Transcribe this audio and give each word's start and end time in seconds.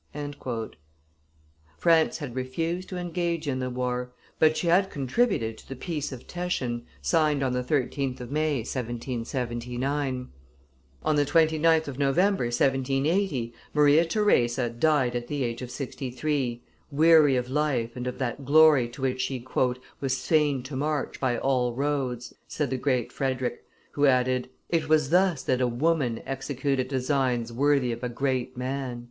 France 1.77 2.17
had 2.17 2.33
refused 2.35 2.89
to 2.89 2.97
engage 2.97 3.47
in 3.47 3.59
the 3.59 3.69
war, 3.69 4.11
but 4.39 4.57
she 4.57 4.65
had 4.65 4.89
contributed 4.89 5.59
to 5.59 5.69
the 5.69 5.75
peace 5.75 6.11
of 6.11 6.25
Teschen, 6.25 6.87
signed 7.03 7.43
on 7.43 7.53
the 7.53 7.63
13th 7.63 8.19
of 8.19 8.31
May, 8.31 8.61
1779. 8.61 10.29
On 11.05 11.15
the 11.15 11.23
29th 11.23 11.87
of 11.87 11.99
November, 11.99 12.45
1780, 12.45 13.53
Maria 13.75 14.03
Theresa 14.03 14.71
died 14.71 15.15
at 15.15 15.27
the 15.27 15.43
age 15.43 15.61
of 15.61 15.69
sixty 15.69 16.09
three, 16.09 16.63
weary 16.89 17.35
of 17.35 17.47
life 17.51 17.95
and 17.95 18.07
of 18.07 18.17
that 18.17 18.43
glory 18.43 18.89
to 18.89 19.03
which 19.03 19.21
she 19.21 19.45
"was 19.99 20.25
fain 20.25 20.63
to 20.63 20.75
march 20.75 21.19
by 21.19 21.37
all 21.37 21.75
roads," 21.75 22.33
said 22.47 22.71
the 22.71 22.77
Great 22.77 23.11
Frederick, 23.11 23.63
who 23.91 24.07
added: 24.07 24.49
"It 24.67 24.89
was 24.89 25.11
thus 25.11 25.43
that 25.43 25.61
a 25.61 25.67
woman 25.67 26.23
executed 26.25 26.87
designs 26.87 27.53
worthy 27.53 27.91
of 27.91 28.03
a 28.03 28.09
great 28.09 28.57
man." 28.57 28.99